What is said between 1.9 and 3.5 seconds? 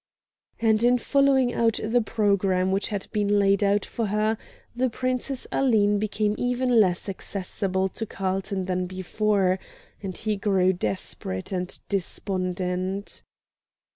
programme which had been